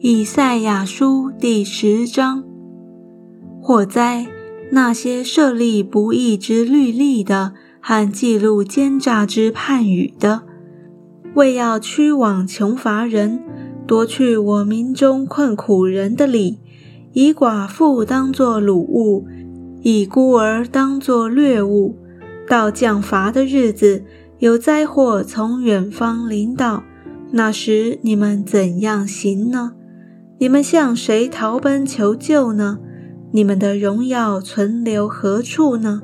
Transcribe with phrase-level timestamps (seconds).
[0.00, 2.44] 以赛亚书第十章：
[3.60, 4.28] 祸灾！
[4.70, 10.42] 那些设立不义之律例的，和记录奸诈之判语的，
[11.34, 13.42] 为要驱往穷乏人，
[13.88, 16.60] 夺去我民中困苦人的理，
[17.12, 19.26] 以寡妇当作掳物，
[19.82, 21.96] 以孤儿当作掠物。
[22.46, 24.04] 到降罚的日子，
[24.38, 26.84] 有灾祸从远方临到，
[27.32, 29.72] 那时你们怎样行呢？
[30.40, 32.78] 你们向谁逃奔求救呢？
[33.32, 36.00] 你们的荣耀存留何处呢？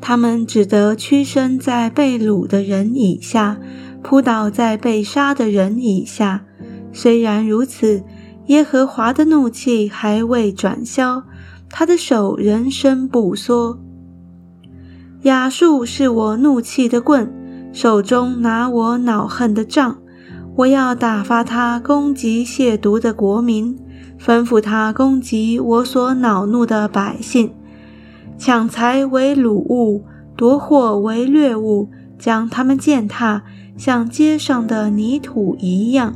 [0.00, 3.58] 他们只得屈身在被掳的人以下，
[4.02, 6.46] 扑倒在被杀的人以下。
[6.92, 8.02] 虽然如此，
[8.46, 11.24] 耶和华的怒气还未转消，
[11.68, 13.78] 他的手仍伸不缩。
[15.22, 17.30] 亚述是我怒气的棍，
[17.72, 19.98] 手中拿我恼恨的杖。
[20.56, 23.78] 我要打发他攻击亵渎的国民，
[24.18, 27.52] 吩咐他攻击我所恼怒的百姓，
[28.38, 30.02] 抢财为掳物，
[30.34, 33.42] 夺货为掠物，将他们践踏，
[33.76, 36.14] 像街上的泥土一样。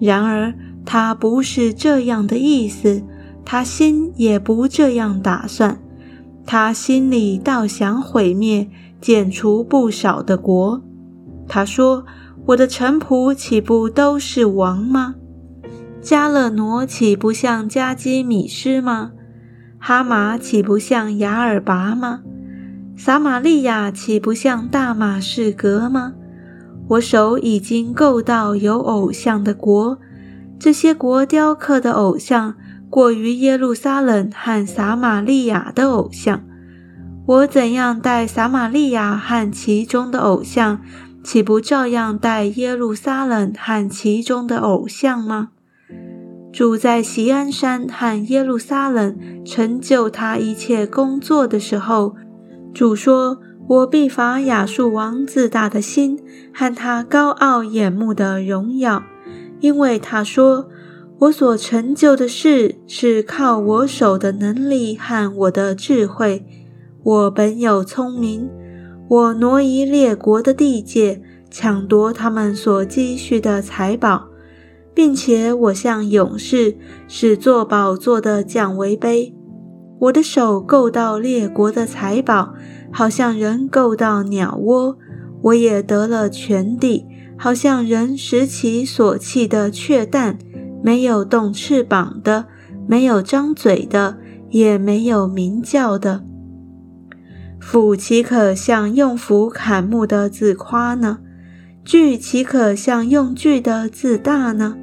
[0.00, 0.54] 然而
[0.86, 3.02] 他不是这样的意思，
[3.44, 5.78] 他心也不这样打算，
[6.46, 8.70] 他心里倒想毁灭、
[9.02, 10.80] 剪除不少的国。
[11.46, 12.06] 他说。
[12.46, 15.16] 我的臣仆岂不都是王吗？
[16.00, 19.10] 加勒挪岂不像加基米斯吗？
[19.80, 22.20] 哈马岂不像雅尔拔吗？
[22.96, 26.12] 撒玛利亚岂不像大马士革吗？
[26.90, 29.98] 我手已经够到有偶像的国，
[30.56, 32.54] 这些国雕刻的偶像
[32.88, 36.44] 过于耶路撒冷和撒玛利亚的偶像。
[37.26, 40.80] 我怎样待撒玛利亚和其中的偶像？
[41.26, 45.48] 岂不照样待耶路撒冷和其中的偶像吗？
[46.52, 52.14] 主在锡安山和耶路撒冷成就他一切工作的时候，
[52.72, 56.16] 主说：“我必罚亚述王自大的心
[56.54, 59.02] 和他高傲眼目的荣耀，
[59.58, 60.68] 因为他说：
[61.18, 66.46] 我所成就的事是靠我手的能力和我的智慧。
[67.02, 68.48] 我本有聪明。”
[69.08, 74.26] 我挪移列国的地界，抢夺他们所积蓄的财宝，
[74.92, 79.32] 并且我向勇士使作宝座的降为卑。
[80.00, 82.54] 我的手够到列国的财宝，
[82.92, 84.98] 好像人够到鸟窝。
[85.42, 87.06] 我也得了全地，
[87.38, 90.36] 好像人拾起所弃的雀蛋，
[90.82, 92.46] 没有动翅膀的，
[92.88, 94.18] 没有张嘴的，
[94.50, 96.24] 也没有鸣叫的。
[97.58, 101.18] 斧岂可向用斧砍木的自夸呢？
[101.84, 104.76] 锯岂可向用锯的自大呢？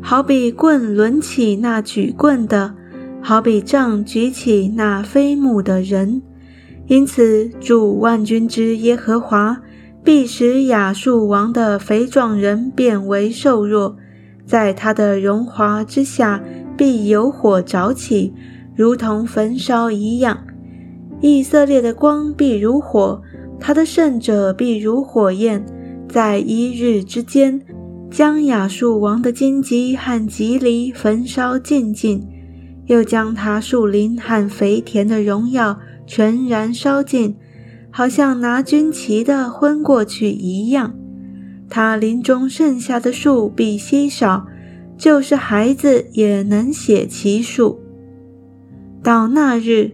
[0.00, 2.74] 好比棍抡起那举棍的，
[3.20, 6.22] 好比杖举起那飞木的人。
[6.86, 9.60] 因此，主万军之耶和华
[10.04, 13.96] 必使亚述王的肥壮人变为瘦弱，
[14.44, 16.40] 在他的荣华之下
[16.76, 18.32] 必有火着起，
[18.76, 20.38] 如同焚烧一样。
[21.20, 23.22] 以色列的光必如火，
[23.58, 25.64] 他的圣者必如火焰，
[26.08, 27.60] 在一日之间，
[28.10, 32.22] 将亚述王的荆棘和棘藜焚烧尽尽，
[32.84, 37.34] 又将他树林和肥田的荣耀全然烧尽，
[37.90, 40.94] 好像拿军旗的昏过去一样。
[41.68, 44.46] 他林中剩下的树必稀少，
[44.98, 47.80] 就是孩子也能写其数。
[49.02, 49.92] 到那日。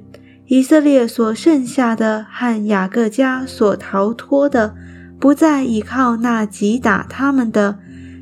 [0.52, 4.74] 以色列所剩下的和雅各家所逃脱的，
[5.18, 7.78] 不再依靠那击打他们的，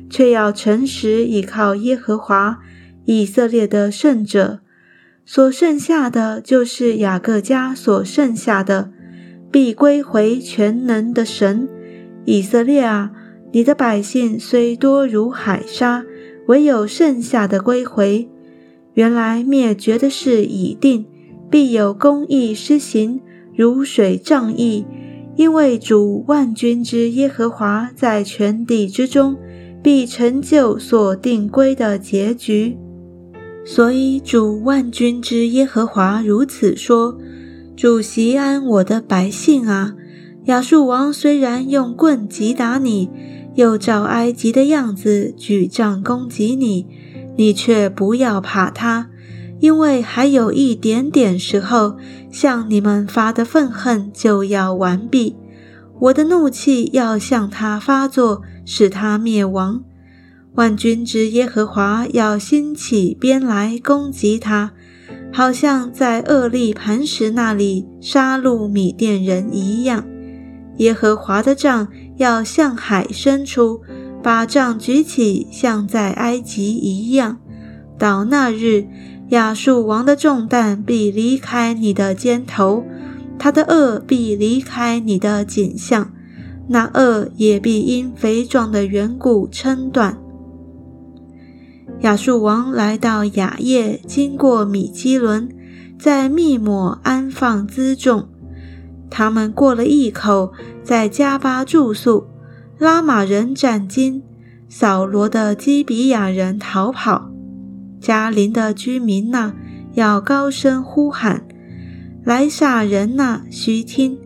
[0.09, 2.59] 却要诚实依靠耶和华
[3.03, 4.61] 以色列的圣者。
[5.25, 8.91] 所剩下的就是雅各家所剩下的，
[9.51, 11.67] 必归回全能的神。
[12.23, 13.11] 以色列啊，
[13.51, 16.05] 你的百姓虽多如海沙，
[16.47, 18.29] 唯有剩下的归回。
[18.93, 21.10] 原来灭绝的事已定。
[21.51, 23.19] 必有公义施行，
[23.53, 24.85] 如水仗义，
[25.35, 29.35] 因为主万军之耶和华在全地之中，
[29.83, 32.77] 必成就所定规的结局。
[33.65, 37.17] 所以主万军之耶和华如此说：
[37.75, 39.93] 主席安我的百姓啊，
[40.45, 43.09] 亚述王虽然用棍击打你，
[43.55, 46.87] 又照埃及的样子举杖攻击你，
[47.35, 49.10] 你却不要怕他。
[49.61, 51.95] 因为还有一点点时候，
[52.31, 55.35] 向你们发的愤恨就要完毕，
[55.99, 59.83] 我的怒气要向他发作，使他灭亡。
[60.55, 64.71] 万军之耶和华要兴起鞭来攻击他，
[65.31, 70.03] 好像在厄利磐石那里杀戮米甸人一样。
[70.77, 71.87] 耶和华的杖
[72.17, 73.79] 要向海伸出，
[74.23, 77.37] 把杖举起，像在埃及一样。
[77.99, 78.87] 到那日，
[79.31, 82.83] 亚述王的重担必离开你的肩头，
[83.39, 86.11] 他的恶必离开你的颈项，
[86.67, 90.17] 那恶也必因肥壮的缘故撑断。
[92.01, 95.47] 亚述王来到雅叶，经过米基伦，
[95.97, 98.27] 在密抹安放辎重。
[99.09, 100.51] 他们过了一口，
[100.83, 102.27] 在加巴住宿。
[102.77, 104.23] 拉玛人斩金，
[104.67, 107.30] 扫罗的基比亚人逃跑。
[108.01, 109.53] 加林的居民呐，
[109.93, 111.43] 要高声呼喊；
[112.25, 114.17] 莱萨人呐，须听！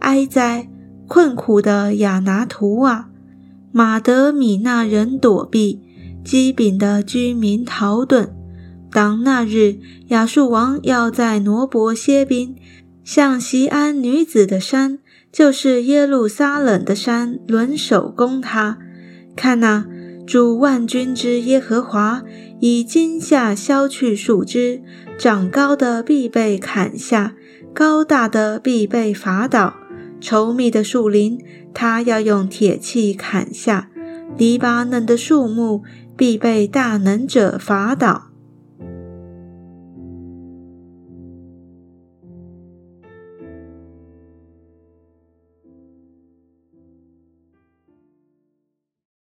[0.00, 0.68] 哀哉，
[1.06, 3.10] 困苦的亚拿图啊！
[3.70, 5.80] 马德米那人躲避，
[6.24, 8.30] 基丙的居民逃遁。
[8.90, 9.78] 当那日，
[10.08, 12.56] 亚述王要在挪伯歇兵。
[13.02, 14.98] 向西安女子的山，
[15.32, 18.78] 就是耶路撒冷的山，轮手攻他。
[19.34, 19.86] 看呐，
[20.26, 22.22] 主万军之耶和华
[22.60, 24.82] 以金下削去树枝，
[25.18, 27.34] 长高的必被砍下，
[27.74, 29.74] 高大的必被伐倒。
[30.20, 31.42] 稠密的树林，
[31.72, 33.88] 他要用铁器砍下；
[34.36, 35.82] 黎巴嫩的树木
[36.16, 38.29] 必被大能者伐倒。